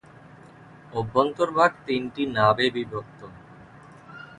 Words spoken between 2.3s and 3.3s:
নাবে বিভক্ত।